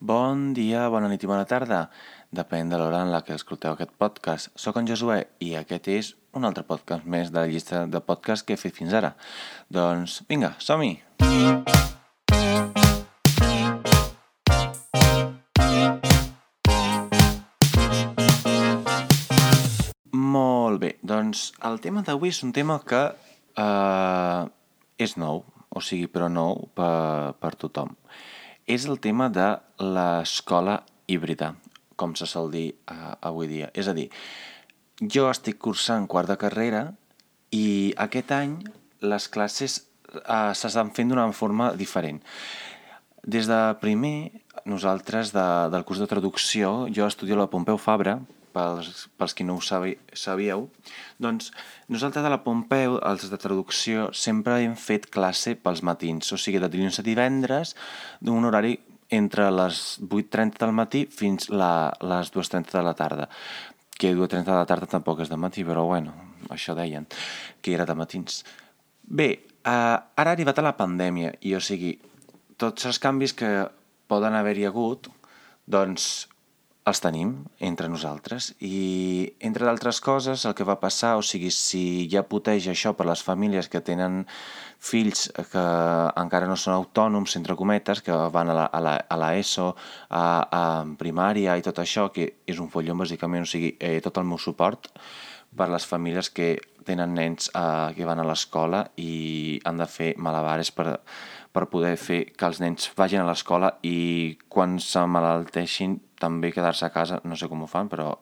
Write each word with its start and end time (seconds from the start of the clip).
Bon 0.00 0.52
dia, 0.54 0.84
bona 0.94 1.08
nit 1.10 1.24
i 1.24 1.26
bona 1.26 1.42
tarda. 1.42 1.88
Depèn 2.30 2.68
de 2.70 2.78
l'hora 2.78 3.00
en 3.02 3.08
la 3.10 3.18
que 3.26 3.34
escolteu 3.34 3.72
aquest 3.74 3.90
podcast. 3.98 4.52
Soc 4.54 4.76
en 4.78 4.86
Josué 4.86 5.24
i 5.42 5.56
aquest 5.58 5.88
és 5.90 6.10
un 6.38 6.46
altre 6.46 6.62
podcast 6.62 7.02
més 7.02 7.32
de 7.34 7.40
la 7.40 7.50
llista 7.50 7.80
de 7.90 7.98
podcasts 7.98 8.46
que 8.46 8.54
he 8.54 8.60
fet 8.62 8.78
fins 8.78 8.94
ara. 8.94 9.16
Doncs 9.66 10.20
vinga, 10.30 10.52
som-hi! 10.62 11.00
Molt 20.14 20.78
bé, 20.78 20.94
doncs 21.02 21.48
el 21.66 21.82
tema 21.82 22.06
d'avui 22.06 22.30
és 22.30 22.44
un 22.46 22.54
tema 22.54 22.78
que 22.86 23.02
eh, 23.66 24.42
és 24.94 25.18
nou, 25.18 25.42
o 25.74 25.82
sigui, 25.82 26.06
però 26.06 26.30
nou 26.30 26.68
per, 26.78 27.34
per 27.42 27.56
tothom 27.58 27.98
és 28.68 28.84
el 28.84 29.00
tema 29.00 29.30
de 29.32 29.48
l'escola 29.80 30.82
híbrida, 31.08 31.54
com 31.96 32.14
se 32.14 32.28
sol 32.28 32.52
dir 32.52 32.68
uh, 32.92 33.16
avui 33.24 33.48
dia. 33.48 33.72
És 33.72 33.88
a 33.88 33.94
dir, 33.96 34.08
jo 35.00 35.26
estic 35.30 35.58
cursant 35.58 36.06
quart 36.10 36.28
de 36.28 36.36
carrera 36.38 36.84
i 37.54 37.94
aquest 37.96 38.34
any 38.36 38.58
les 39.00 39.28
classes 39.32 39.80
uh, 40.20 40.52
s'estan 40.52 40.92
fent 40.94 41.08
d'una 41.10 41.30
forma 41.32 41.72
diferent. 41.78 42.20
Des 43.24 43.48
de 43.48 43.58
primer, 43.80 44.44
nosaltres 44.68 45.32
de, 45.32 45.46
del 45.72 45.84
curs 45.88 46.04
de 46.04 46.10
traducció, 46.10 46.86
jo 46.92 47.08
estudio 47.08 47.38
a 47.38 47.44
la 47.44 47.50
Pompeu 47.50 47.80
Fabra, 47.80 48.18
pels, 48.58 49.06
pels 49.14 49.36
qui 49.38 49.46
no 49.46 49.56
ho 49.58 49.62
sabíeu, 49.62 50.66
doncs 51.22 51.52
nosaltres 51.86 52.26
a 52.26 52.34
la 52.34 52.42
Pompeu, 52.42 52.98
els 53.06 53.30
de 53.30 53.38
traducció, 53.38 54.10
sempre 54.10 54.58
hem 54.64 54.74
fet 54.74 55.06
classe 55.14 55.54
pels 55.62 55.84
matins, 55.86 56.34
o 56.34 56.38
sigui, 56.40 56.58
de 56.62 56.70
dilluns 56.72 56.98
a 56.98 57.06
divendres, 57.06 57.76
d'un 58.20 58.50
horari 58.50 58.76
entre 59.14 59.48
les 59.54 59.98
8.30 60.04 60.60
del 60.60 60.74
matí 60.76 61.06
fins 61.08 61.48
la, 61.48 61.90
les 62.04 62.32
2.30 62.34 62.74
de 62.74 62.84
la 62.84 62.96
tarda 62.98 63.28
que 63.98 64.14
2.30 64.14 64.44
de 64.46 64.54
la 64.54 64.66
tarda 64.68 64.86
tampoc 64.86 65.24
és 65.24 65.28
de 65.28 65.36
matí, 65.36 65.64
però 65.66 65.82
bueno, 65.88 66.14
això 66.54 66.76
deien, 66.78 67.08
que 67.60 67.74
era 67.74 67.84
de 67.84 67.96
matins. 67.98 68.44
Bé, 69.02 69.28
eh, 69.34 69.68
ara 69.68 70.30
ha 70.30 70.36
arribat 70.36 70.60
a 70.60 70.64
la 70.68 70.76
pandèmia 70.78 71.34
i, 71.42 71.56
o 71.58 71.60
sigui, 71.60 71.96
tots 72.56 72.86
els 72.86 73.00
canvis 73.02 73.34
que 73.34 73.50
poden 74.08 74.38
haver-hi 74.38 74.68
hagut, 74.70 75.10
doncs 75.66 76.28
els 76.88 77.00
tenim 77.04 77.32
entre 77.64 77.88
nosaltres 77.90 78.52
i, 78.64 79.30
entre 79.44 79.66
d'altres 79.68 80.00
coses, 80.04 80.44
el 80.48 80.54
que 80.56 80.66
va 80.66 80.78
passar, 80.80 81.16
o 81.18 81.22
sigui, 81.24 81.50
si 81.54 82.08
ja 82.10 82.24
poteix 82.26 82.68
això 82.70 82.94
per 82.96 83.06
les 83.08 83.22
famílies 83.24 83.68
que 83.68 83.82
tenen 83.84 84.24
fills 84.78 85.26
que 85.52 85.64
encara 86.22 86.48
no 86.48 86.56
són 86.56 86.76
autònoms, 86.76 87.36
entre 87.38 87.56
cometes, 87.58 88.02
que 88.04 88.14
van 88.34 88.52
a 88.52 88.58
la, 88.58 88.66
a 88.72 88.82
la, 88.82 88.94
a 89.08 89.32
ESO, 89.38 89.72
a, 90.08 90.24
a 90.60 90.62
primària 91.00 91.58
i 91.58 91.64
tot 91.66 91.82
això, 91.82 92.08
que 92.14 92.30
és 92.46 92.62
un 92.62 92.70
follon, 92.72 92.98
bàsicament, 93.04 93.46
o 93.46 93.50
sigui, 93.50 93.74
eh, 93.80 93.98
tot 94.04 94.18
el 94.18 94.28
meu 94.28 94.38
suport 94.38 94.90
per 95.58 95.70
les 95.72 95.86
famílies 95.88 96.28
que 96.30 96.56
tenen 96.88 97.14
nens 97.16 97.50
eh, 97.52 97.90
que 97.96 98.06
van 98.08 98.20
a 98.22 98.26
l'escola 98.28 98.84
i 99.00 99.58
han 99.68 99.80
de 99.80 99.88
fer 99.90 100.14
malabares 100.16 100.70
per, 100.72 101.00
per 101.58 101.66
poder 101.72 101.96
fer 101.98 102.20
que 102.38 102.46
els 102.46 102.60
nens 102.62 102.92
vagin 102.94 103.24
a 103.24 103.26
l'escola 103.26 103.72
i 103.82 104.38
quan 104.46 104.76
s'amalalteixin 104.78 105.96
també 106.22 106.52
quedar-se 106.54 106.86
a 106.86 106.94
casa, 106.94 107.18
no 107.26 107.34
sé 107.34 107.48
com 107.50 107.64
ho 107.64 107.70
fan, 107.70 107.90
però 107.90 108.12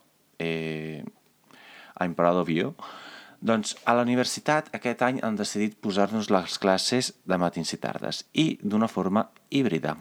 eh, 0.40 1.04
I'm 2.00 2.16
proud 2.16 2.40
of 2.40 2.48
you. 2.48 2.72
Doncs 3.44 3.74
a 3.84 3.92
la 3.92 4.06
universitat 4.06 4.72
aquest 4.76 5.04
any 5.04 5.20
han 5.24 5.36
decidit 5.36 5.76
posar-nos 5.84 6.30
les 6.32 6.56
classes 6.62 7.12
de 7.28 7.36
matins 7.36 7.74
i 7.76 7.80
tardes 7.82 8.24
i 8.32 8.46
d'una 8.62 8.88
forma 8.88 9.26
híbrida. 9.52 9.98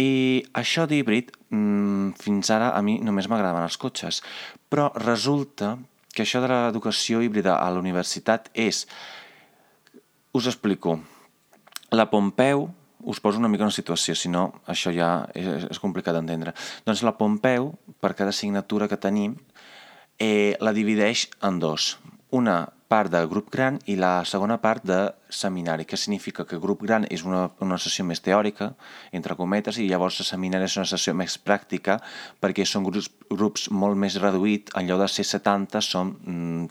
I 0.00 0.40
això 0.56 0.86
d'híbrid, 0.88 1.34
mmm, 1.52 2.16
fins 2.16 2.50
ara 2.54 2.72
a 2.72 2.80
mi 2.80 2.96
només 3.04 3.28
m'agradaven 3.28 3.68
els 3.68 3.76
cotxes, 3.76 4.22
però 4.72 4.88
resulta 4.96 5.76
que 6.14 6.24
això 6.24 6.40
de 6.40 6.48
l'educació 6.48 7.20
híbrida 7.20 7.58
a 7.60 7.68
la 7.70 7.84
universitat 7.84 8.48
és... 8.54 8.86
Us 10.32 10.46
explico. 10.46 11.00
La 11.90 12.06
Pompeu, 12.10 12.68
us 13.02 13.18
poso 13.20 13.40
una 13.40 13.48
mica 13.48 13.66
una 13.66 13.74
situació, 13.74 14.14
si 14.14 14.28
no 14.30 14.44
això 14.70 14.92
ja 14.94 15.26
és, 15.34 15.66
és 15.70 15.80
complicat 15.82 16.14
d'entendre. 16.14 16.54
Doncs 16.86 17.02
la 17.02 17.16
Pompeu, 17.18 17.72
per 17.98 18.14
cada 18.14 18.30
assignatura 18.30 18.86
que 18.88 19.00
tenim, 19.00 19.34
eh, 20.18 20.54
la 20.60 20.74
divideix 20.76 21.26
en 21.42 21.58
dos. 21.58 21.96
Una 22.30 22.68
part 22.90 23.10
de 23.10 23.24
grup 23.26 23.50
gran 23.50 23.80
i 23.86 23.96
la 23.98 24.20
segona 24.24 24.60
part 24.62 24.86
de 24.86 25.00
seminari, 25.30 25.86
que 25.86 25.96
significa 25.96 26.44
que 26.46 26.58
grup 26.60 26.82
gran 26.86 27.06
és 27.10 27.24
una, 27.26 27.46
una 27.64 27.78
sessió 27.78 28.04
més 28.04 28.22
teòrica, 28.24 28.72
entre 29.16 29.36
cometes, 29.38 29.78
i 29.78 29.88
llavors 29.88 30.20
el 30.20 30.28
seminari 30.28 30.68
és 30.68 30.76
una 30.78 30.88
sessió 30.90 31.14
més 31.16 31.38
pràctica 31.38 31.98
perquè 32.40 32.66
són 32.66 32.84
grups, 32.86 33.10
grups 33.30 33.68
molt 33.70 33.98
més 34.00 34.18
reduïts, 34.20 34.74
en 34.76 34.88
lloc 34.90 35.02
de 35.04 35.08
ser 35.12 35.26
70 35.28 35.80
som 35.86 36.12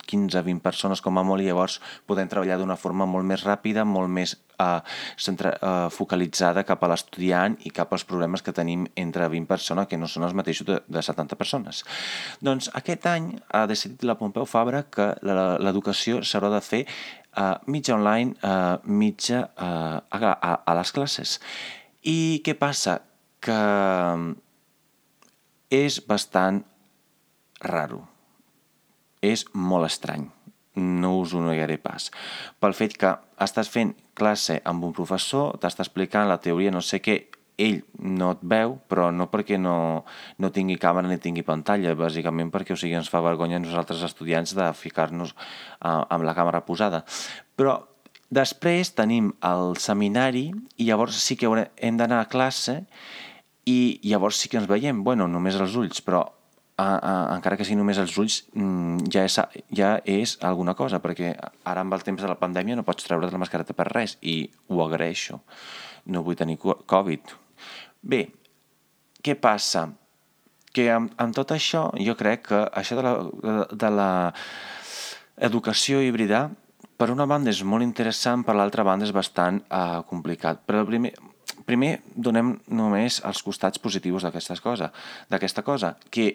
15-20 0.06 0.62
persones 0.64 1.02
com 1.02 1.18
a 1.18 1.26
molt 1.26 1.44
i 1.44 1.50
llavors 1.50 1.80
podem 2.08 2.30
treballar 2.30 2.60
d'una 2.60 2.80
forma 2.80 3.08
molt 3.10 3.28
més 3.28 3.46
ràpida, 3.48 3.88
molt 3.88 4.12
més 4.12 4.36
eh, 4.60 4.82
centra, 5.18 5.54
eh, 5.62 5.90
focalitzada 5.92 6.64
cap 6.68 6.84
a 6.84 6.92
l'estudiant 6.92 7.56
i 7.66 7.72
cap 7.76 7.94
als 7.94 8.06
problemes 8.08 8.44
que 8.44 8.54
tenim 8.56 8.86
entre 8.96 9.28
20 9.28 9.48
persones 9.48 9.88
que 9.88 9.98
no 9.98 10.08
són 10.08 10.28
els 10.28 10.36
mateixos 10.38 10.68
de, 10.68 10.80
de 10.88 11.04
70 11.06 11.40
persones. 11.40 11.84
Doncs 12.44 12.70
aquest 12.80 13.08
any 13.10 13.32
ha 13.50 13.66
decidit 13.70 14.04
la 14.04 14.18
Pompeu 14.20 14.48
Fabra 14.50 14.84
que 14.92 15.14
l'educació 15.24 16.24
s'haurà 16.24 16.52
de 16.54 16.62
fer 16.66 16.84
uh, 17.38 17.58
mitja 17.68 17.96
online, 17.96 18.36
uh, 18.44 18.80
mitja 18.86 19.46
uh, 19.56 20.00
a, 20.00 20.34
a, 20.34 20.54
a 20.66 20.76
les 20.80 20.92
classes. 20.96 21.38
I 22.08 22.42
què 22.46 22.56
passa? 22.58 23.00
Que 23.40 23.60
és 25.70 26.00
bastant 26.08 26.64
raro. 27.64 28.04
És 29.22 29.46
molt 29.54 29.90
estrany. 29.90 30.30
No 30.80 31.18
us 31.20 31.34
ho 31.36 31.42
negaré 31.44 31.78
pas. 31.82 32.08
Pel 32.60 32.76
fet 32.78 32.96
que 33.00 33.12
estàs 33.44 33.70
fent 33.72 33.94
classe 34.16 34.60
amb 34.68 34.86
un 34.88 34.96
professor, 34.96 35.58
t'està 35.60 35.84
explicant 35.86 36.28
la 36.28 36.40
teoria 36.44 36.72
no 36.72 36.82
sé 36.84 37.02
què, 37.04 37.20
ell 37.60 37.82
no 38.00 38.32
et 38.36 38.42
veu, 38.54 38.78
però 38.90 39.10
no 39.12 39.28
perquè 39.32 39.60
no, 39.60 40.06
no 40.40 40.52
tingui 40.56 40.80
càmera 40.82 41.10
ni 41.10 41.20
tingui 41.22 41.44
pantalla, 41.46 41.94
bàsicament 42.00 42.52
perquè 42.54 42.76
o 42.76 42.80
sigui, 42.80 42.96
ens 42.98 43.12
fa 43.12 43.22
vergonya 43.26 43.60
a 43.60 43.64
nosaltres 43.64 44.04
estudiants 44.08 44.56
de 44.58 44.72
ficar-nos 44.78 45.36
uh, 45.36 46.06
amb 46.08 46.26
la 46.28 46.36
càmera 46.38 46.64
posada. 46.66 47.04
Però 47.60 47.78
després 48.32 48.94
tenim 48.96 49.34
el 49.46 49.76
seminari 49.82 50.50
i 50.78 50.90
llavors 50.90 51.20
sí 51.20 51.38
que 51.38 51.50
hem 51.50 52.00
d'anar 52.00 52.24
a 52.24 52.32
classe 52.32 52.82
i 53.70 54.00
llavors 54.08 54.40
sí 54.40 54.50
que 54.50 54.58
ens 54.62 54.70
veiem, 54.70 55.04
bueno, 55.04 55.28
només 55.28 55.60
els 55.60 55.76
ulls, 55.78 56.02
però 56.06 56.24
a, 56.80 56.88
a, 56.96 57.14
encara 57.36 57.58
que 57.60 57.68
sigui 57.68 57.80
només 57.80 58.00
els 58.00 58.16
ulls, 58.22 58.40
mm, 58.56 59.10
ja 59.12 59.26
és, 59.28 59.36
ja 59.76 59.92
és 60.08 60.38
alguna 60.48 60.76
cosa, 60.80 61.02
perquè 61.04 61.34
ara 61.68 61.84
amb 61.84 61.96
el 61.98 62.06
temps 62.08 62.24
de 62.24 62.30
la 62.32 62.40
pandèmia 62.40 62.78
no 62.80 62.88
pots 62.88 63.08
treure 63.08 63.30
la 63.30 63.42
mascareta 63.42 63.76
per 63.76 63.90
res 63.92 64.16
i 64.22 64.42
ho 64.70 64.80
agraeixo. 64.86 65.42
No 66.10 66.24
vull 66.24 66.40
tenir 66.40 66.58
Covid, 66.60 67.36
Bé, 68.02 68.28
què 69.24 69.36
passa? 69.36 69.90
Que 70.74 70.88
amb, 70.94 71.12
amb 71.18 71.36
tot 71.36 71.52
això 71.52 71.90
jo 72.00 72.16
crec 72.16 72.46
que 72.52 72.60
això 72.82 72.96
de 73.00 73.04
la, 73.04 73.14
de 73.74 73.90
la 73.92 74.12
educació 75.50 76.02
híbrida 76.04 76.50
per 77.00 77.10
una 77.12 77.26
banda 77.26 77.52
és 77.52 77.64
molt 77.64 77.84
interessant, 77.84 78.44
per 78.44 78.56
l'altra 78.60 78.84
banda 78.84 79.08
és 79.08 79.16
bastant 79.16 79.62
uh, 79.72 80.02
complicat. 80.08 80.62
Però 80.68 80.84
primer, 80.88 81.14
primer 81.68 81.98
donem 82.16 82.58
només 82.68 83.22
els 83.26 83.44
costats 83.44 83.80
positius 83.80 84.28
d'aquesta 84.28 84.60
cosa, 84.64 84.92
d'aquesta 85.32 85.64
cosa, 85.64 85.96
que 86.12 86.34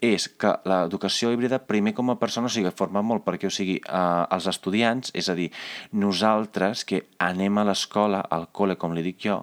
és 0.00 0.28
que 0.38 0.52
l'educació 0.68 1.32
híbrida, 1.34 1.58
primer 1.58 1.92
com 1.94 2.12
a 2.12 2.18
persona, 2.20 2.46
o 2.46 2.52
sigui, 2.54 2.70
forma 2.78 3.02
molt 3.02 3.24
perquè, 3.26 3.50
o 3.50 3.54
sigui, 3.54 3.80
eh, 3.82 4.24
els 4.36 4.46
estudiants, 4.46 5.10
és 5.12 5.28
a 5.28 5.34
dir, 5.34 5.48
nosaltres 5.90 6.84
que 6.86 7.02
anem 7.18 7.58
a 7.58 7.66
l'escola, 7.66 8.22
al 8.30 8.46
col·le, 8.54 8.78
com 8.78 8.94
li 8.94 9.02
dic 9.02 9.18
jo, 9.26 9.40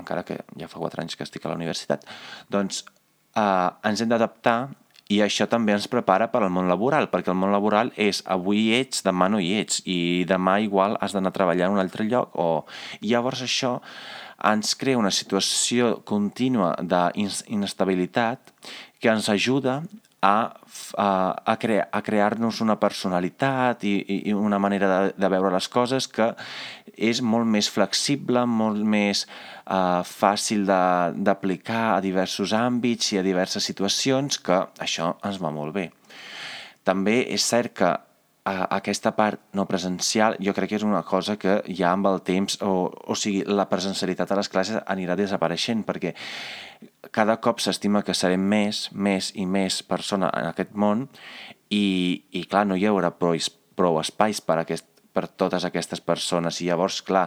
encara 0.00 0.24
que 0.26 0.40
ja 0.58 0.68
fa 0.70 0.82
4 0.82 1.04
anys 1.04 1.16
que 1.16 1.26
estic 1.26 1.46
a 1.46 1.52
la 1.52 1.58
universitat, 1.58 2.04
doncs 2.50 2.84
eh, 3.36 3.70
ens 3.88 4.02
hem 4.02 4.12
d'adaptar 4.12 4.58
i 5.08 5.22
això 5.24 5.46
també 5.48 5.72
ens 5.72 5.88
prepara 5.88 6.28
per 6.28 6.42
al 6.42 6.52
món 6.52 6.68
laboral, 6.68 7.08
perquè 7.08 7.32
el 7.32 7.38
món 7.40 7.52
laboral 7.52 7.90
és 7.96 8.20
avui 8.28 8.66
hi 8.66 8.74
ets, 8.82 9.00
demà 9.06 9.30
no 9.32 9.40
hi 9.40 9.54
ets, 9.62 9.80
i 9.88 10.24
demà 10.28 10.58
igual 10.60 10.98
has 11.00 11.16
d'anar 11.16 11.32
a 11.32 11.38
treballar 11.38 11.68
en 11.68 11.78
un 11.78 11.82
altre 11.84 12.04
lloc, 12.04 12.36
o... 12.36 12.66
I 13.00 13.14
llavors 13.14 13.40
això 13.46 13.78
ens 14.44 14.74
crea 14.78 15.00
una 15.00 15.10
situació 15.10 15.96
contínua 16.06 16.74
d'inestabilitat 16.84 18.52
que 19.00 19.10
ens 19.10 19.30
ajuda 19.32 19.80
a, 20.20 20.54
a, 20.96 21.08
a, 21.44 21.56
crea, 21.56 21.88
a 21.92 22.02
crear-nos 22.02 22.60
una 22.64 22.78
personalitat 22.80 23.84
i, 23.86 23.94
i 24.30 24.34
una 24.34 24.58
manera 24.58 24.88
de, 24.90 25.12
de 25.14 25.30
veure 25.30 25.52
les 25.54 25.68
coses 25.70 26.08
que 26.10 26.32
és 26.98 27.20
molt 27.22 27.46
més 27.46 27.68
flexible, 27.70 28.42
molt 28.46 28.82
més 28.82 29.24
uh, 29.26 30.02
fàcil 30.02 30.66
d'aplicar 30.66 31.84
a 31.94 32.00
diversos 32.02 32.52
àmbits 32.56 33.12
i 33.14 33.20
a 33.20 33.26
diverses 33.26 33.64
situacions, 33.70 34.40
que 34.42 34.58
això 34.82 35.14
ens 35.22 35.38
va 35.38 35.54
molt 35.54 35.76
bé. 35.76 35.88
També 36.82 37.20
és 37.30 37.44
cert 37.46 37.76
que 37.78 37.94
uh, 38.46 38.66
aquesta 38.76 39.14
part 39.16 39.40
no 39.56 39.66
presencial 39.70 40.36
jo 40.42 40.54
crec 40.56 40.72
que 40.72 40.78
és 40.80 40.86
una 40.86 41.02
cosa 41.06 41.38
que 41.40 41.60
ja 41.68 41.92
amb 41.92 42.08
el 42.10 42.20
temps, 42.26 42.58
o, 42.62 42.90
o 42.90 43.16
sigui, 43.18 43.44
la 43.46 43.68
presencialitat 43.70 44.32
a 44.32 44.38
les 44.40 44.50
classes 44.52 44.82
anirà 44.86 45.16
desapareixent, 45.18 45.84
perquè 45.88 46.14
cada 47.10 47.38
cop 47.42 47.62
s'estima 47.62 48.04
que 48.06 48.14
serem 48.14 48.42
més, 48.42 48.88
més 48.92 49.32
i 49.34 49.46
més 49.46 49.82
persona 49.82 50.30
en 50.34 50.50
aquest 50.52 50.74
món 50.74 51.08
i, 51.70 52.24
i 52.30 52.44
clar, 52.44 52.66
no 52.68 52.76
hi 52.78 52.86
haurà 52.88 53.10
prou, 53.16 53.36
prou 53.78 53.98
espais 54.00 54.40
per, 54.44 54.60
aquest, 54.62 54.86
per 55.18 55.26
totes 55.34 55.66
aquestes 55.66 55.98
persones 56.04 56.60
i 56.62 56.68
llavors, 56.68 57.00
clar, 57.02 57.26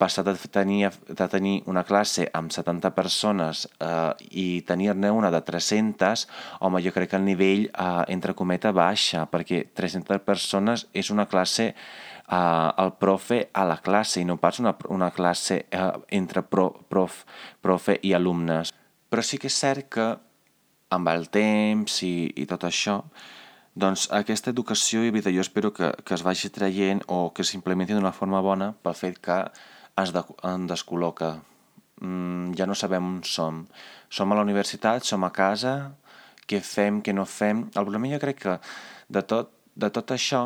passar 0.00 0.24
de 0.24 0.32
tenir, 0.52 0.88
de 1.08 1.28
tenir 1.28 1.58
una 1.68 1.84
classe 1.84 2.24
amb 2.32 2.54
70 2.54 2.94
persones 2.96 3.66
eh, 3.76 4.26
i 4.32 4.46
tenir-ne 4.64 5.12
una 5.12 5.28
de 5.34 5.42
300, 5.44 6.24
home, 6.64 6.80
jo 6.84 6.94
crec 6.96 7.12
que 7.12 7.20
el 7.20 7.28
nivell, 7.28 7.66
eh, 7.68 8.04
entre 8.16 8.32
cometa, 8.38 8.72
baixa, 8.72 9.26
perquè 9.28 9.66
300 9.76 10.24
persones 10.24 10.86
és 10.96 11.12
una 11.12 11.28
classe 11.28 11.68
eh, 11.74 12.70
el 12.82 12.94
profe 13.00 13.42
a 13.52 13.66
la 13.68 13.78
classe 13.84 14.22
i 14.22 14.24
no 14.24 14.38
pas 14.40 14.60
una, 14.64 14.72
una 14.88 15.12
classe 15.12 15.66
eh, 15.68 15.92
entre 16.16 16.42
pro, 16.42 16.70
prof, 16.88 17.24
profe 17.60 18.00
i 18.02 18.16
alumnes. 18.16 18.72
Però 19.12 19.22
sí 19.22 19.38
que 19.38 19.52
és 19.52 19.60
cert 19.60 19.90
que 19.92 20.12
amb 20.96 21.12
el 21.12 21.28
temps 21.28 22.00
i, 22.06 22.30
i 22.32 22.46
tot 22.48 22.64
això, 22.64 23.02
doncs 23.76 24.06
aquesta 24.16 24.50
educació 24.54 25.02
híbrida 25.04 25.32
jo 25.34 25.42
espero 25.44 25.72
que, 25.76 25.90
que 26.04 26.16
es 26.16 26.24
vagi 26.24 26.48
traient 26.48 27.02
o 27.12 27.28
que 27.36 27.44
s'implementi 27.44 27.92
d'una 27.92 28.14
forma 28.16 28.40
bona 28.40 28.70
pel 28.82 28.96
fet 28.96 29.20
que 29.20 29.36
es 30.00 30.12
de, 30.16 30.22
en 30.48 30.64
descol·loca. 30.68 31.34
Mm, 32.00 32.56
ja 32.56 32.66
no 32.68 32.76
sabem 32.76 33.04
on 33.04 33.20
som. 33.24 33.66
Som 34.08 34.32
a 34.32 34.38
la 34.38 34.44
universitat, 34.48 35.04
som 35.04 35.24
a 35.28 35.32
casa, 35.32 35.92
què 36.48 36.62
fem, 36.64 37.02
què 37.04 37.12
no 37.12 37.26
fem... 37.28 37.66
El 37.74 37.84
problema 37.84 38.12
jo 38.14 38.22
crec 38.22 38.42
que 38.46 38.56
de 39.12 39.22
tot, 39.28 39.52
de 39.76 39.92
tot 39.92 40.12
això 40.16 40.42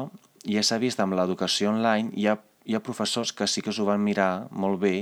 ja 0.46 0.62
s'ha 0.66 0.80
vist 0.82 1.00
amb 1.02 1.14
l'educació 1.18 1.70
online, 1.70 2.10
hi 2.18 2.26
ha, 2.26 2.36
hi 2.66 2.74
ha 2.74 2.82
professors 2.82 3.34
que 3.36 3.46
sí 3.50 3.62
que 3.62 3.74
s'ho 3.74 3.86
van 3.86 4.02
mirar 4.02 4.48
molt 4.50 4.80
bé 4.82 4.94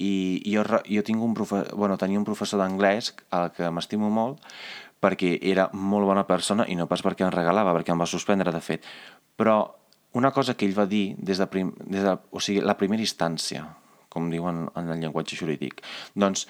i, 0.00 0.12
i 0.42 0.54
jo, 0.54 0.64
jo 0.86 1.06
tinc 1.06 1.22
un 1.22 1.34
profe, 1.38 1.64
bueno, 1.74 1.98
tenia 2.00 2.18
un 2.18 2.26
professor 2.26 2.62
d'anglès 2.62 3.12
al 3.36 3.50
que 3.54 3.70
m'estimo 3.70 4.10
molt, 4.10 4.40
perquè 5.00 5.36
era 5.50 5.68
molt 5.72 6.08
bona 6.08 6.26
persona 6.28 6.66
i 6.68 6.76
no 6.76 6.88
pas 6.90 7.02
perquè 7.04 7.24
em 7.26 7.34
regalava, 7.34 7.74
perquè 7.76 7.94
em 7.94 8.00
va 8.00 8.08
suspendre, 8.08 8.52
de 8.52 8.60
fet. 8.64 8.86
Però 9.36 9.58
una 10.12 10.32
cosa 10.34 10.54
que 10.54 10.66
ell 10.66 10.76
va 10.76 10.86
dir 10.90 11.14
des 11.18 11.40
de, 11.40 11.46
prim, 11.50 11.72
des 11.80 12.04
de 12.04 12.16
o 12.30 12.42
sigui, 12.42 12.64
la 12.64 12.76
primera 12.78 13.02
instància, 13.02 13.64
com 14.10 14.30
diuen 14.30 14.66
en 14.76 14.90
el 14.90 15.00
llenguatge 15.00 15.38
jurídic, 15.38 15.84
doncs 16.18 16.46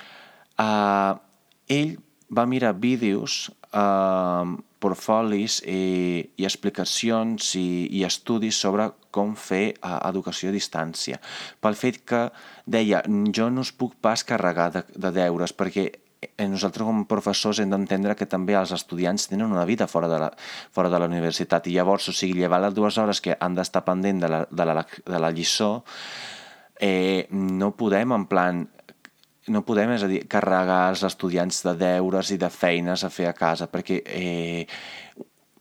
eh, 0.58 1.14
ell 1.76 1.94
va 2.31 2.47
mirar 2.49 2.75
vídeos, 2.81 3.50
eh, 3.73 4.56
portfolis 4.81 5.61
i, 5.69 6.25
i 6.41 6.47
explicacions 6.49 7.52
i, 7.61 7.87
i 8.00 8.05
estudis 8.08 8.58
sobre 8.64 8.88
com 9.14 9.35
fer 9.37 9.64
eh, 9.75 9.97
educació 10.08 10.50
a 10.50 10.56
distància. 10.56 11.20
Pel 11.61 11.76
fet 11.79 12.00
que 12.08 12.26
deia, 12.64 13.02
jo 13.37 13.50
no 13.52 13.67
us 13.67 13.75
puc 13.76 13.99
pas 14.00 14.25
carregar 14.25 14.70
de, 14.76 14.87
de 14.97 15.12
deures 15.20 15.52
perquè 15.52 15.91
nosaltres 16.50 16.84
com 16.84 16.99
a 17.00 17.08
professors 17.08 17.61
hem 17.62 17.70
d'entendre 17.72 18.17
que 18.17 18.28
també 18.28 18.56
els 18.58 18.75
estudiants 18.76 19.28
tenen 19.31 19.52
una 19.52 19.64
vida 19.69 19.87
fora 19.88 20.08
de 20.08 20.19
la, 20.20 20.28
fora 20.72 20.90
de 20.93 20.99
la 21.00 21.08
universitat. 21.08 21.69
I 21.69 21.78
llavors, 21.78 22.11
o 22.11 22.17
sigui, 22.17 22.40
llevar 22.40 22.61
les 22.61 22.75
dues 22.76 22.99
hores 23.00 23.22
que 23.25 23.37
han 23.40 23.56
d'estar 23.56 23.84
pendent 23.87 24.20
de 24.20 24.28
la, 24.28 24.43
de 24.50 24.67
la, 24.69 24.84
de 24.84 25.22
la 25.22 25.32
lliçó, 25.32 25.72
eh, 26.81 27.26
no 27.31 27.72
podem 27.76 28.12
en 28.17 28.28
plan 28.28 28.69
no 29.50 29.64
podem, 29.67 29.90
és 29.96 30.05
a 30.05 30.08
dir, 30.11 30.20
carregar 30.31 30.90
els 30.93 31.02
estudiants 31.06 31.64
de 31.64 31.72
deures 31.81 32.31
i 32.31 32.38
de 32.38 32.50
feines 32.52 33.02
a 33.02 33.11
fer 33.11 33.26
a 33.26 33.34
casa, 33.34 33.66
perquè 33.73 33.96
eh, 34.05 34.66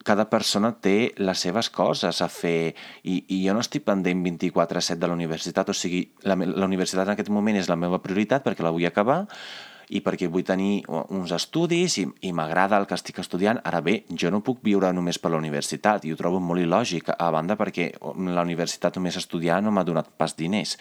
cada 0.06 0.28
persona 0.30 0.74
té 0.84 1.14
les 1.18 1.42
seves 1.46 1.70
coses 1.74 2.22
a 2.22 2.28
fer. 2.32 2.76
I, 3.04 3.24
i 3.36 3.40
jo 3.46 3.56
no 3.56 3.64
estic 3.64 3.86
pendent 3.88 4.22
24-7 4.26 5.00
de 5.00 5.10
la 5.10 5.16
universitat, 5.18 5.72
o 5.72 5.78
sigui, 5.78 6.04
la, 6.28 6.36
la 6.36 6.68
universitat 6.68 7.08
en 7.08 7.16
aquest 7.16 7.32
moment 7.34 7.58
és 7.58 7.72
la 7.72 7.80
meva 7.80 8.02
prioritat 8.04 8.46
perquè 8.46 8.66
la 8.66 8.74
vull 8.76 8.88
acabar, 8.90 9.24
i 9.90 10.02
perquè 10.06 10.30
vull 10.30 10.46
tenir 10.46 10.84
uns 10.88 11.34
estudis 11.34 11.98
i, 12.02 12.06
i 12.30 12.34
m'agrada 12.36 12.78
el 12.78 12.86
que 12.90 12.98
estic 12.98 13.20
estudiant. 13.24 13.60
Ara 13.66 13.82
bé, 13.86 14.04
jo 14.10 14.30
no 14.32 14.44
puc 14.46 14.62
viure 14.66 14.92
només 14.94 15.18
per 15.22 15.32
la 15.34 15.40
universitat 15.42 16.06
i 16.06 16.14
ho 16.14 16.20
trobo 16.20 16.42
molt 16.44 16.62
il·lògic, 16.62 17.14
a 17.18 17.30
banda 17.34 17.58
perquè 17.60 17.92
la 18.00 18.46
universitat 18.46 19.00
només 19.00 19.18
estudiar 19.18 19.60
no 19.64 19.74
m'ha 19.74 19.86
donat 19.88 20.12
pas 20.18 20.36
diners 20.38 20.76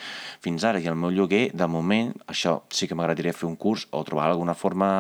fins 0.44 0.64
ara 0.64 0.80
i 0.80 0.88
el 0.90 0.98
meu 0.98 1.12
lloguer, 1.14 1.48
de 1.54 1.68
moment, 1.70 2.12
això 2.28 2.58
sí 2.72 2.88
que 2.88 2.96
m'agradaria 2.98 3.36
fer 3.36 3.48
un 3.48 3.56
curs 3.56 3.86
o 3.90 4.02
trobar 4.04 4.28
alguna 4.28 4.56
forma 4.56 4.90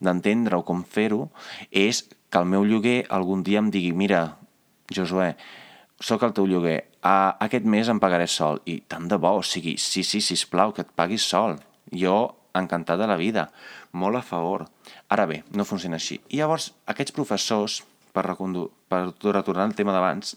d'entendre 0.00 0.58
o 0.58 0.64
com 0.66 0.84
fer-ho, 0.84 1.28
és 1.70 2.04
que 2.30 2.40
el 2.40 2.48
meu 2.50 2.64
lloguer 2.66 3.04
algun 3.14 3.44
dia 3.46 3.60
em 3.62 3.70
digui 3.70 3.92
mira, 3.92 4.24
Josué, 4.92 5.34
sóc 6.00 6.24
el 6.26 6.34
teu 6.36 6.48
lloguer, 6.48 6.80
a, 7.04 7.36
aquest 7.46 7.64
mes 7.68 7.88
em 7.88 8.00
pagaré 8.00 8.26
sol. 8.28 8.60
I 8.68 8.80
tant 8.90 9.06
de 9.08 9.18
bo, 9.20 9.36
o 9.38 9.44
sigui, 9.44 9.76
sí, 9.80 10.02
sí, 10.04 10.20
sisplau, 10.24 10.74
que 10.74 10.84
et 10.84 10.90
paguis 10.96 11.24
sol. 11.24 11.56
Jo 11.92 12.16
encantat 12.60 13.00
de 13.00 13.08
la 13.10 13.18
vida, 13.20 13.48
molt 13.92 14.20
a 14.20 14.22
favor. 14.22 14.66
Ara 15.08 15.26
bé, 15.30 15.42
no 15.52 15.66
funciona 15.68 15.98
així. 16.00 16.20
I 16.30 16.40
llavors, 16.40 16.70
aquests 16.90 17.14
professors, 17.14 17.82
per, 18.14 18.24
per 18.88 19.04
retornar 19.34 19.66
al 19.66 19.76
tema 19.76 19.94
d'abans, 19.94 20.36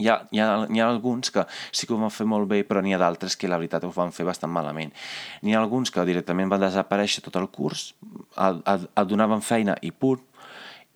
hi 0.00 0.08
ha, 0.08 0.16
hi, 0.32 0.40
ha, 0.40 0.66
hi 0.68 0.80
ha 0.80 0.88
alguns 0.88 1.30
que 1.32 1.44
sí 1.72 1.86
que 1.86 1.94
ho 1.94 2.00
van 2.00 2.12
fer 2.14 2.26
molt 2.28 2.48
bé, 2.48 2.62
però 2.64 2.82
n'hi 2.84 2.94
ha 2.96 3.00
d'altres 3.00 3.36
que 3.36 3.50
la 3.50 3.58
veritat 3.60 3.84
ho 3.84 3.92
van 3.94 4.14
fer 4.16 4.24
bastant 4.28 4.52
malament. 4.52 4.92
N'hi 5.44 5.54
ha 5.54 5.60
alguns 5.60 5.92
que 5.92 6.04
directament 6.08 6.52
van 6.52 6.64
desaparèixer 6.64 7.24
tot 7.26 7.36
el 7.40 7.50
curs, 7.52 7.90
et 8.40 9.06
donaven 9.10 9.44
feina 9.44 9.76
i 9.84 9.92
punt, 9.92 10.22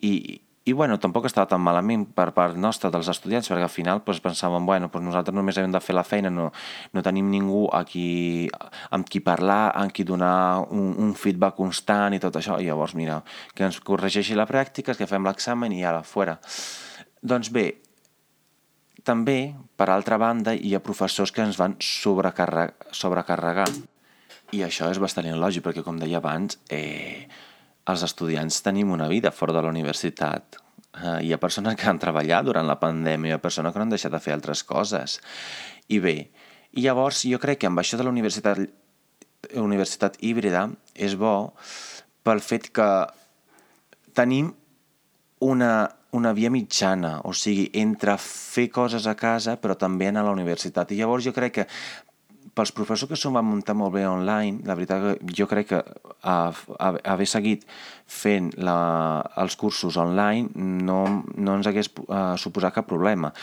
i, 0.01 0.41
i 0.65 0.73
bueno, 0.73 0.97
tampoc 0.97 1.27
estava 1.29 1.45
tan 1.45 1.61
malament 1.61 2.07
per 2.17 2.31
part 2.33 2.57
nostra 2.57 2.89
dels 2.89 3.05
estudiants, 3.11 3.45
perquè 3.51 3.67
al 3.67 3.69
final 3.69 3.99
pues, 4.01 4.17
pensàvem, 4.23 4.65
bueno, 4.65 4.89
pues 4.89 5.03
nosaltres 5.05 5.35
només 5.37 5.59
hem 5.61 5.69
de 5.71 5.81
fer 5.81 5.93
la 5.93 6.03
feina, 6.03 6.31
no, 6.33 6.47
no 6.93 7.03
tenim 7.05 7.29
ningú 7.29 7.67
a 7.69 7.83
qui, 7.85 8.49
amb 8.89 9.05
qui 9.05 9.21
parlar, 9.21 9.75
amb 9.77 9.93
qui 9.93 10.07
donar 10.09 10.65
un, 10.73 10.95
un 11.05 11.13
feedback 11.13 11.59
constant 11.61 12.17
i 12.17 12.21
tot 12.23 12.41
això, 12.41 12.57
i 12.57 12.65
llavors, 12.65 12.97
mira, 12.97 13.21
que 13.53 13.69
ens 13.69 13.77
corregeixi 13.77 14.33
la 14.33 14.49
pràctica, 14.49 14.97
que 14.97 15.05
fem 15.05 15.29
l'examen 15.29 15.75
i 15.77 15.85
ara, 15.85 16.01
fora. 16.01 16.39
Doncs 17.21 17.53
bé, 17.53 17.67
també, 19.05 19.53
per 19.77 19.91
altra 19.93 20.17
banda, 20.17 20.57
hi 20.57 20.73
ha 20.73 20.81
professors 20.81 21.29
que 21.29 21.45
ens 21.45 21.61
van 21.61 21.77
sobrecarregar, 21.77 22.89
sobrecarregar. 22.89 23.69
I 24.57 24.65
això 24.65 24.89
és 24.89 24.97
bastant 25.01 25.29
il·lògic, 25.29 25.61
perquè, 25.61 25.85
com 25.85 26.01
deia 26.01 26.17
abans, 26.17 26.57
eh, 26.73 27.27
els 27.91 28.03
estudiants 28.05 28.61
tenim 28.65 28.91
una 28.93 29.07
vida 29.11 29.31
fora 29.31 29.53
de 29.53 29.61
la 29.61 29.69
universitat. 29.69 30.57
Uh, 30.95 31.19
hi 31.21 31.33
ha 31.33 31.41
persones 31.41 31.75
que 31.77 31.89
han 31.89 31.99
treballat 31.99 32.47
durant 32.47 32.67
la 32.67 32.79
pandèmia, 32.81 33.33
hi 33.33 33.35
ha 33.35 33.43
persones 33.43 33.73
que 33.73 33.81
no 33.81 33.85
han 33.85 33.93
deixat 33.93 34.13
de 34.15 34.21
fer 34.23 34.33
altres 34.33 34.63
coses. 34.63 35.19
I 35.91 35.99
bé, 36.01 36.15
i 36.75 36.85
llavors 36.85 37.25
jo 37.27 37.39
crec 37.41 37.61
que 37.61 37.69
amb 37.69 37.81
això 37.81 37.99
de 37.99 38.05
la 38.07 38.13
universitat, 38.13 38.61
universitat 39.61 40.17
híbrida 40.25 40.65
és 40.95 41.13
bo 41.19 41.53
pel 42.25 42.41
fet 42.41 42.71
que 42.73 42.87
tenim 44.17 44.49
una, 45.45 45.73
una 46.15 46.31
via 46.33 46.49
mitjana, 46.49 47.19
o 47.27 47.33
sigui, 47.35 47.67
entre 47.77 48.15
fer 48.21 48.69
coses 48.73 49.05
a 49.05 49.13
casa 49.19 49.57
però 49.61 49.75
també 49.77 50.09
anar 50.09 50.23
a 50.23 50.29
la 50.31 50.35
universitat. 50.35 50.91
I 50.91 51.01
llavors 51.03 51.27
jo 51.27 51.35
crec 51.35 51.59
que 51.59 51.67
pels 52.55 52.71
professors 52.71 53.09
que 53.11 53.17
s'ho 53.19 53.33
van 53.35 53.45
muntar 53.47 53.75
molt 53.75 53.93
bé 53.97 54.05
online, 54.07 54.63
la 54.67 54.77
veritat 54.77 55.03
que 55.03 55.35
jo 55.35 55.47
crec 55.51 55.67
que 55.73 55.81
uh, 55.81 56.63
haver 57.03 57.27
seguit 57.27 57.65
fent 58.07 58.53
la, 58.57 58.77
els 59.43 59.57
cursos 59.59 59.99
online 59.99 60.51
no, 60.55 61.01
no 61.35 61.57
ens 61.59 61.67
hagués 61.67 61.91
uh, 62.07 62.35
suposat 62.39 62.77
cap 62.77 62.87
problema, 62.87 63.33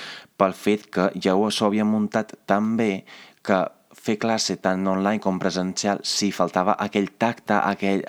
pel 0.40 0.56
fet 0.56 0.88
que 0.92 1.10
ja 1.20 1.36
ho 1.36 1.50
s'ho 1.50 1.68
havien 1.68 1.88
muntat 1.88 2.34
tan 2.48 2.74
bé 2.80 3.04
que 3.44 3.60
fer 3.92 4.16
classe 4.18 4.56
tant 4.62 4.86
online 4.88 5.20
com 5.22 5.38
presencial, 5.40 6.00
sí, 6.06 6.30
faltava 6.32 6.74
aquell 6.80 7.10
tacte, 7.20 7.54
aquell, 7.54 8.02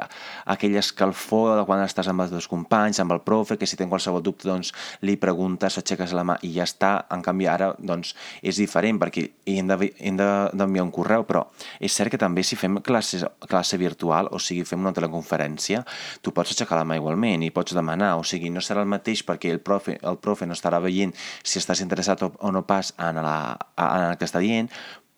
aquell 0.49 0.77
escalfor 0.79 1.57
de 1.59 1.65
quan 1.67 1.83
estàs 1.83 2.09
amb 2.09 2.23
els 2.23 2.31
teus 2.33 2.47
companys, 2.51 3.01
amb 3.03 3.13
el 3.15 3.21
profe, 3.25 3.57
que 3.59 3.67
si 3.69 3.77
tens 3.79 3.91
qualsevol 3.91 4.23
dubte, 4.23 4.47
doncs 4.47 4.73
li 5.03 5.17
preguntes, 5.19 5.77
aixeques 5.79 6.15
la 6.15 6.25
mà 6.27 6.37
i 6.41 6.53
ja 6.55 6.67
està. 6.67 6.93
En 7.13 7.23
canvi, 7.25 7.47
ara, 7.51 7.73
doncs, 7.79 8.13
és 8.41 8.57
diferent 8.61 8.99
perquè 9.01 9.27
hem 9.51 9.69
d'enviar 9.69 10.53
de, 10.53 10.85
un 10.85 10.93
correu, 10.93 11.27
però 11.27 11.45
és 11.79 11.93
cert 11.93 12.13
que 12.13 12.21
també 12.21 12.45
si 12.47 12.57
fem 12.59 12.79
classe, 12.83 13.21
classe 13.47 13.77
virtual, 13.77 14.31
o 14.31 14.39
sigui, 14.39 14.65
fem 14.67 14.81
una 14.81 14.95
teleconferència, 14.95 15.83
tu 16.23 16.33
pots 16.33 16.55
aixecar 16.55 16.79
la 16.79 16.87
mà 16.87 16.97
igualment 16.99 17.43
i 17.43 17.51
pots 17.53 17.75
demanar, 17.75 18.15
o 18.19 18.25
sigui, 18.27 18.51
no 18.53 18.63
serà 18.63 18.83
el 18.83 18.91
mateix 18.91 19.23
perquè 19.27 19.51
el 19.53 19.61
profe, 19.63 19.99
el 20.01 20.19
profe 20.23 20.47
no 20.47 20.57
estarà 20.57 20.81
veient 20.83 21.13
si 21.43 21.59
estàs 21.59 21.83
interessat 21.83 22.23
o, 22.23 22.33
o 22.39 22.51
no 22.55 22.63
pas 22.67 22.93
en, 22.97 23.21
la, 23.23 23.37
en 23.77 24.09
el 24.09 24.19
que 24.19 24.29
està 24.29 24.41
dient, 24.43 24.71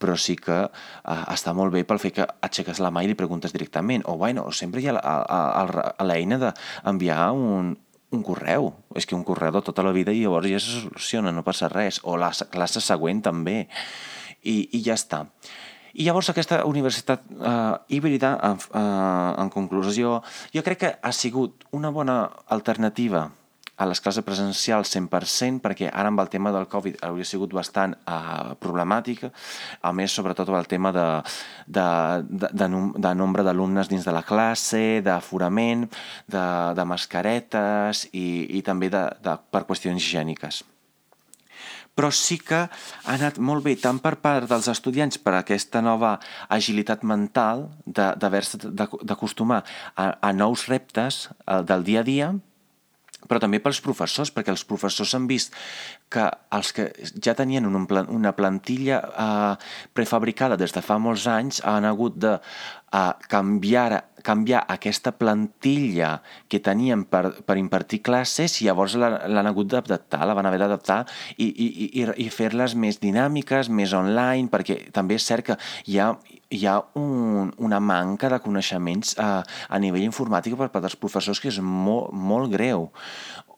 però 0.05 0.13
sí 0.21 0.35
que 0.38 0.59
uh, 0.69 1.24
està 1.33 1.55
molt 1.57 1.74
bé 1.74 1.81
pel 1.88 1.97
fet 2.01 2.19
que 2.19 2.27
aixeques 2.45 2.77
la 2.83 2.91
mà 2.93 3.01
i 3.01 3.09
li 3.09 3.17
preguntes 3.17 3.55
directament. 3.55 4.05
O, 4.05 4.19
bueno, 4.21 4.45
sempre 4.53 4.83
hi 4.83 4.91
ha 4.91 6.05
l'eina 6.05 6.38
d'enviar 6.45 7.31
un, 7.33 7.74
un 8.13 8.25
correu. 8.25 8.69
És 8.93 9.09
que 9.09 9.17
un 9.17 9.25
correu 9.25 9.55
de 9.57 9.63
tota 9.65 9.85
la 9.85 9.93
vida 9.95 10.13
i 10.13 10.21
llavors 10.21 10.51
ja 10.51 10.62
se 10.62 10.83
soluciona, 10.83 11.33
no 11.33 11.45
passa 11.47 11.71
res. 11.74 12.03
O 12.05 12.19
la 12.21 12.29
classe 12.53 12.83
següent 12.85 13.24
també. 13.25 13.63
I, 14.45 14.59
i 14.77 14.83
ja 14.85 14.93
està. 14.93 15.24
I 15.95 16.05
llavors 16.05 16.29
aquesta 16.29 16.59
universitat 16.69 17.24
uh, 17.39 17.79
híbrida, 17.89 18.35
uh, 18.45 19.31
en 19.41 19.50
conclusió, 19.50 20.19
jo 20.53 20.62
crec 20.62 20.81
que 20.83 20.93
ha 21.01 21.13
sigut 21.15 21.65
una 21.74 21.89
bona 21.89 22.19
alternativa 22.53 23.29
a 23.75 23.88
les 23.89 24.00
classes 24.01 24.24
presencials 24.24 24.91
100% 24.96 25.62
perquè 25.63 25.89
ara 25.91 26.12
amb 26.12 26.22
el 26.24 26.29
tema 26.32 26.51
del 26.55 26.67
Covid 26.72 27.01
hauria 27.05 27.27
sigut 27.27 27.53
bastant 27.55 27.96
uh, 28.08 28.55
problemàtic, 28.62 29.25
a 29.82 29.91
més 29.96 30.15
sobretot 30.15 30.50
el 30.50 30.70
tema 30.72 30.94
de, 30.96 31.08
de, 31.67 31.88
de, 32.29 32.51
de, 32.53 32.70
de 33.08 33.15
nombre 33.15 33.44
d'alumnes 33.44 33.91
dins 33.91 34.05
de 34.05 34.13
la 34.15 34.24
classe, 34.24 35.01
d'aforament, 35.03 35.88
de, 36.32 36.46
de 36.77 36.88
mascaretes 36.88 38.08
i, 38.13 38.46
i 38.60 38.63
també 38.63 38.91
de, 38.94 39.03
de, 39.24 39.36
per 39.51 39.65
qüestions 39.67 40.00
higièniques. 40.00 40.63
Però 41.96 42.10
sí 42.12 42.36
que 42.44 42.65
ha 42.67 43.13
anat 43.13 43.38
molt 43.39 43.63
bé 43.63 43.77
tant 43.79 44.01
per 44.03 44.17
part 44.24 44.50
dels 44.51 44.67
estudiants 44.67 45.15
per 45.24 45.38
aquesta 45.38 45.79
nova 45.84 46.17
agilitat 46.51 47.05
mental 47.08 47.70
d'haver-se 47.88 48.60
d'acostumar 48.67 49.62
a, 49.96 50.10
a 50.20 50.34
nous 50.36 50.67
reptes 50.67 51.29
eh, 51.32 51.62
del 51.63 51.88
dia 51.88 52.03
a 52.03 52.08
dia, 52.08 52.34
però 53.29 53.41
també 53.41 53.62
pels 53.63 53.82
professors, 53.84 54.32
perquè 54.34 54.53
els 54.53 54.65
professors 54.67 55.15
han 55.17 55.27
vist 55.29 55.55
que 56.09 56.25
els 56.53 56.71
que 56.75 56.85
ja 57.24 57.33
tenien 57.35 57.65
una 57.65 58.33
plantilla 58.38 59.00
eh, 59.01 59.53
prefabricada 59.93 60.57
des 60.57 60.74
de 60.75 60.83
fa 60.85 61.00
molts 61.01 61.25
anys 61.27 61.62
han 61.65 61.85
hagut 61.89 62.17
de 62.21 62.35
eh, 62.38 63.13
canviar, 63.31 64.03
canviar 64.25 64.63
aquesta 64.71 65.15
plantilla 65.17 66.21
que 66.47 66.62
tenien 66.63 67.03
per, 67.09 67.41
per 67.45 67.57
impartir 67.59 68.03
classes 68.05 68.59
i 68.62 68.67
llavors 68.69 68.95
l'han 69.01 69.50
hagut 69.50 69.71
d'adaptar, 69.74 70.24
la 70.25 70.38
van 70.38 70.50
haver 70.50 70.62
d'adaptar 70.62 71.01
i, 71.38 71.50
i, 71.50 71.69
i, 71.89 72.05
i 72.25 72.29
fer-les 72.29 72.77
més 72.79 73.01
dinàmiques, 73.01 73.69
més 73.69 73.93
online, 73.97 74.50
perquè 74.53 74.85
també 74.95 75.17
és 75.19 75.25
cert 75.25 75.50
que 75.50 75.57
hi 75.89 76.00
ha, 76.00 76.12
hi 76.53 76.65
ha 76.69 76.77
un, 77.01 77.50
una 77.57 77.81
manca 77.81 78.29
de 78.29 78.39
coneixements 78.45 79.17
eh, 79.17 79.41
a 79.41 79.81
nivell 79.81 80.05
informàtic 80.05 80.55
per 80.55 80.69
part 80.69 80.85
dels 80.85 81.00
professors 81.01 81.41
que 81.41 81.50
és 81.51 81.59
molt, 81.59 82.13
molt 82.13 82.53
greu. 82.53 82.91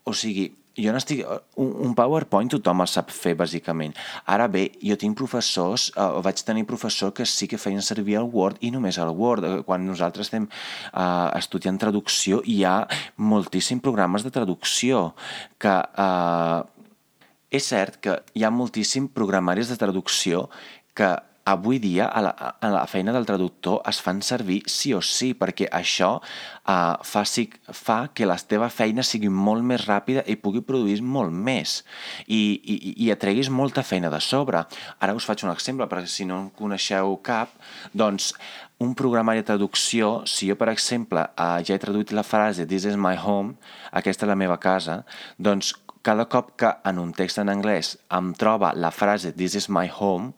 O 0.07 0.15
sigui, 0.15 0.47
jo 0.77 0.93
n'estic... 0.93 1.23
Un, 1.57 1.71
un 1.87 1.95
PowerPoint 1.97 2.51
tothom 2.53 2.83
el 2.83 2.89
sap 2.91 3.11
fer, 3.13 3.33
bàsicament. 3.39 3.95
Ara 4.29 4.47
bé, 4.51 4.67
jo 4.83 4.97
tinc 4.99 5.17
professors, 5.17 5.89
eh, 5.95 6.07
vaig 6.25 6.43
tenir 6.45 6.67
professor 6.69 7.13
que 7.17 7.25
sí 7.25 7.49
que 7.49 7.59
feien 7.61 7.83
servir 7.85 8.19
el 8.21 8.29
Word 8.33 8.61
i 8.61 8.71
només 8.73 8.99
el 9.01 9.13
Word. 9.17 9.47
Eh, 9.47 9.59
quan 9.67 9.85
nosaltres 9.87 10.29
estem 10.29 10.47
eh, 10.47 11.27
estudiant 11.39 11.79
traducció, 11.81 12.41
hi 12.45 12.61
ha 12.63 12.79
moltíssims 13.17 13.83
programes 13.85 14.27
de 14.27 14.33
traducció 14.33 15.11
que... 15.59 15.77
Eh, 16.07 16.73
és 17.47 17.63
cert 17.63 18.01
que 18.03 18.17
hi 18.35 18.43
ha 18.43 18.51
moltíssims 18.51 19.13
programaris 19.15 19.69
de 19.71 19.77
traducció 19.79 20.49
que 20.97 21.07
avui 21.47 21.79
dia 21.79 22.05
a 22.11 22.21
la, 22.21 22.31
a 22.59 22.69
la 22.69 22.83
feina 22.91 23.13
del 23.15 23.25
traductor 23.25 23.79
es 23.87 24.01
fan 24.03 24.19
servir 24.21 24.59
sí 24.67 24.91
o 24.93 24.99
sí, 24.99 25.31
perquè 25.31 25.69
això 25.71 26.17
uh, 26.19 26.97
fa, 27.07 27.23
fa 27.71 27.97
que 28.11 28.27
la 28.27 28.35
teva 28.35 28.67
feina 28.73 29.05
sigui 29.07 29.31
molt 29.31 29.63
més 29.63 29.85
ràpida 29.87 30.25
i 30.27 30.35
pugui 30.35 30.59
produir 30.67 30.99
molt 31.01 31.31
més 31.31 31.79
i, 32.27 32.59
i, 32.59 32.77
i 33.05 33.09
atreguis 33.15 33.47
molta 33.47 33.85
feina 33.87 34.11
de 34.11 34.19
sobre. 34.19 34.65
Ara 34.99 35.15
us 35.15 35.27
faig 35.29 35.45
un 35.47 35.53
exemple, 35.53 35.87
perquè 35.87 36.11
si 36.11 36.27
no 36.27 36.41
en 36.43 36.51
coneixeu 36.51 37.15
cap, 37.23 37.55
doncs 37.95 38.33
un 38.83 38.91
programari 38.93 39.41
de 39.41 39.47
traducció, 39.47 40.27
si 40.27 40.51
jo, 40.51 40.57
per 40.59 40.67
exemple, 40.73 41.23
uh, 41.39 41.63
ja 41.63 41.77
he 41.77 41.81
traduït 41.81 42.11
la 42.11 42.27
frase 42.27 42.67
This 42.67 42.85
is 42.91 42.99
my 42.99 43.15
home, 43.15 43.55
aquesta 43.95 44.27
és 44.27 44.33
la 44.35 44.37
meva 44.37 44.59
casa, 44.59 45.05
doncs 45.39 45.71
cada 46.07 46.27
cop 46.27 46.53
que 46.59 46.69
en 46.87 46.99
un 46.99 47.09
text 47.15 47.39
en 47.41 47.49
anglès 47.51 47.95
em 48.15 48.29
troba 48.39 48.73
la 48.75 48.91
frase 48.95 49.33
This 49.35 49.57
is 49.59 49.71
my 49.71 49.87
home, 49.87 50.33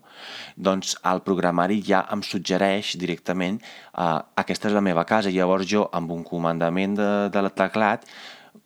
doncs 0.56 0.96
el 1.10 1.24
programari 1.26 1.80
ja 1.86 2.04
em 2.14 2.24
suggereix 2.26 2.96
directament 3.00 3.60
uh, 3.62 4.20
aquesta 4.40 4.70
és 4.70 4.76
la 4.76 4.84
meva 4.86 5.06
casa. 5.10 5.34
Llavors 5.34 5.68
jo, 5.70 5.88
amb 5.94 6.12
un 6.16 6.24
comandament 6.28 6.98
de, 7.00 7.12
de 7.34 7.52
teclat, 7.56 8.06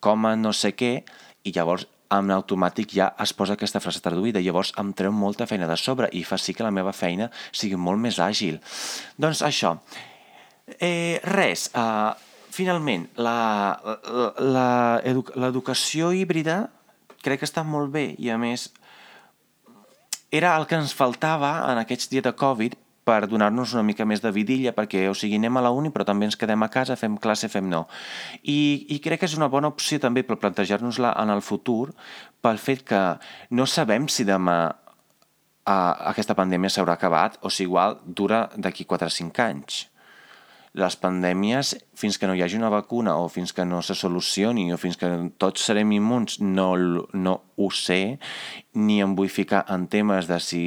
com 0.04 0.26
a 0.26 0.36
no 0.36 0.54
sé 0.54 0.74
què, 0.78 0.94
i 1.44 1.52
llavors 1.56 1.88
en 2.14 2.30
automàtic 2.34 2.94
ja 2.94 3.10
es 3.24 3.34
posa 3.34 3.56
aquesta 3.58 3.82
frase 3.84 4.02
traduïda. 4.04 4.42
Llavors 4.44 4.74
em 4.80 4.94
treu 4.98 5.12
molta 5.16 5.48
feina 5.50 5.68
de 5.70 5.78
sobre 5.80 6.10
i 6.14 6.24
fa 6.28 6.38
sí 6.38 6.54
que 6.54 6.66
la 6.66 6.74
meva 6.74 6.94
feina 6.94 7.30
sigui 7.52 7.80
molt 7.80 8.00
més 8.02 8.20
àgil. 8.22 8.60
Doncs 9.18 9.42
això. 9.46 9.78
Eh, 10.80 11.20
res, 11.28 11.70
uh, 11.76 12.14
finalment, 12.54 13.08
l'educació 15.36 16.14
híbrida 16.14 16.70
crec 17.24 17.40
que 17.42 17.50
està 17.50 17.64
molt 17.66 17.92
bé 17.92 18.16
i 18.20 18.30
a 18.30 18.38
més 18.38 18.70
era 20.34 20.56
el 20.58 20.66
que 20.66 20.80
ens 20.82 20.96
faltava 20.98 21.60
en 21.70 21.78
aquests 21.84 22.10
dies 22.10 22.26
de 22.26 22.34
Covid 22.34 22.74
per 23.06 23.28
donar-nos 23.28 23.74
una 23.76 23.84
mica 23.84 24.06
més 24.08 24.22
de 24.24 24.32
vidilla, 24.34 24.72
perquè, 24.74 25.04
o 25.12 25.16
sigui, 25.18 25.38
anem 25.38 25.60
a 25.60 25.64
la 25.66 25.74
uni, 25.76 25.92
però 25.94 26.06
també 26.08 26.26
ens 26.30 26.38
quedem 26.40 26.64
a 26.64 26.70
casa, 26.72 26.96
fem 26.98 27.18
classe, 27.22 27.50
fem 27.52 27.68
no. 27.70 27.84
I, 28.42 28.88
i 28.96 29.00
crec 29.04 29.22
que 29.22 29.30
és 29.30 29.36
una 29.38 29.52
bona 29.52 29.70
opció 29.74 30.00
també 30.02 30.24
per 30.24 30.40
plantejar-nos-la 30.42 31.14
en 31.22 31.34
el 31.34 31.44
futur, 31.46 31.92
pel 32.42 32.62
fet 32.64 32.86
que 32.88 33.02
no 33.52 33.68
sabem 33.68 34.08
si 34.08 34.26
demà 34.26 34.58
a, 34.72 35.78
aquesta 36.14 36.36
pandèmia 36.40 36.72
s'haurà 36.72 36.96
acabat 36.98 37.38
o 37.44 37.52
si 37.52 37.68
igual 37.68 38.00
dura 38.04 38.48
d'aquí 38.56 38.88
4 38.90 39.12
o 39.12 39.18
5 39.22 39.44
anys 39.46 39.84
les 40.74 40.96
pandèmies, 40.98 41.76
fins 41.94 42.18
que 42.18 42.26
no 42.26 42.34
hi 42.34 42.42
hagi 42.42 42.58
una 42.58 42.72
vacuna 42.74 43.14
o 43.22 43.28
fins 43.30 43.54
que 43.54 43.66
no 43.66 43.84
se 43.86 43.94
solucioni 43.94 44.72
o 44.74 44.78
fins 44.82 44.98
que 44.98 45.10
tots 45.38 45.68
serem 45.70 45.92
immuns, 45.94 46.40
no, 46.42 46.72
no 47.14 47.34
ho 47.56 47.70
sé, 47.70 48.18
ni 48.74 48.98
em 49.06 49.14
vull 49.14 49.30
ficar 49.30 49.64
en 49.70 49.86
temes 49.88 50.26
de 50.30 50.40
si 50.42 50.64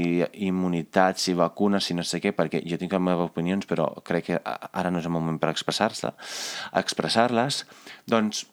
immunitat, 0.46 1.18
si 1.18 1.34
vacunes, 1.34 1.90
si 1.90 1.98
no 1.98 2.06
sé 2.06 2.22
què, 2.22 2.30
perquè 2.36 2.62
jo 2.62 2.78
tinc 2.78 2.94
les 2.94 3.02
meves 3.02 3.32
opinions, 3.32 3.66
però 3.66 3.88
crec 4.06 4.30
que 4.30 4.42
ara 4.46 4.92
no 4.94 5.02
és 5.02 5.08
el 5.10 5.16
moment 5.16 5.40
per 5.42 5.50
expressar-les. 5.50 6.14
Expressar 6.78 7.26
doncs 8.06 8.46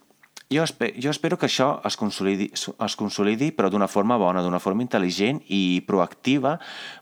jo, 0.49 0.63
espero, 0.63 0.93
jo 0.97 1.09
espero 1.09 1.37
que 1.37 1.47
això 1.47 1.81
es 1.85 1.97
consolidi, 1.97 2.49
es 2.53 2.95
consolidi 2.97 3.51
però 3.55 3.69
d'una 3.69 3.87
forma 3.87 4.17
bona, 4.17 4.41
d'una 4.41 4.61
forma 4.61 4.83
intel·ligent 4.85 5.41
i 5.49 5.81
proactiva 5.87 6.57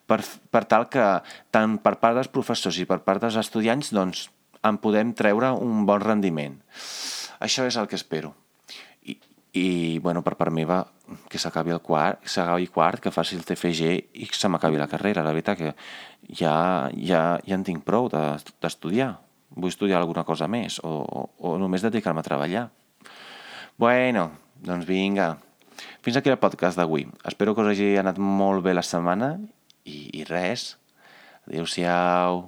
per, 0.08 0.22
per 0.24 0.63
tal 0.72 0.88
que 0.91 1.08
tant 1.51 1.79
per 1.84 1.98
part 2.03 2.20
dels 2.20 2.31
professors 2.31 2.79
i 2.79 2.88
per 2.88 3.01
part 3.08 3.24
dels 3.24 3.39
estudiants 3.39 3.91
doncs, 3.96 4.29
en 4.68 4.77
podem 4.82 5.13
treure 5.18 5.51
un 5.58 5.86
bon 5.88 6.01
rendiment. 6.03 6.58
Això 7.41 7.65
és 7.65 7.77
el 7.82 7.89
que 7.89 7.98
espero. 7.98 8.34
I, 9.01 9.18
i 9.58 9.68
bueno, 10.00 10.22
per 10.25 10.36
part 10.39 10.53
meva, 10.53 10.84
que 11.30 11.41
s'acabi 11.41 11.74
el 11.74 11.82
quart, 11.84 12.22
s'acabi 12.30 12.70
quart, 12.72 13.01
que 13.01 13.13
faci 13.13 13.36
el 13.38 13.46
TFG 13.48 13.89
i 14.22 14.30
que 14.30 14.38
se 14.38 14.51
m'acabi 14.51 14.80
la 14.80 14.89
carrera. 14.91 15.25
La 15.25 15.34
veritat 15.34 15.58
que 15.58 15.74
ja, 16.30 16.56
ja, 16.96 17.24
ja 17.41 17.58
en 17.58 17.65
tinc 17.68 17.86
prou 17.88 18.10
d'estudiar. 18.12 19.12
De, 19.18 19.27
Vull 19.51 19.68
estudiar 19.68 19.98
alguna 20.00 20.24
cosa 20.24 20.48
més 20.48 20.77
o, 20.80 20.91
o, 21.03 21.22
o 21.44 21.58
només 21.60 21.84
dedicar-me 21.84 22.22
a 22.22 22.24
treballar. 22.24 22.70
Bueno, 23.75 24.30
doncs 24.63 24.88
vinga. 24.88 25.34
Fins 26.06 26.15
aquí 26.15 26.32
el 26.32 26.39
podcast 26.39 26.80
d'avui. 26.80 27.03
Espero 27.27 27.51
que 27.58 27.65
us 27.65 27.74
hagi 27.74 27.98
anat 28.00 28.22
molt 28.22 28.63
bé 28.63 28.77
la 28.77 28.86
setmana 28.86 29.34
i, 29.84 30.08
i 30.22 30.24
res. 30.30 30.77
Adéu-siau. 31.50 32.46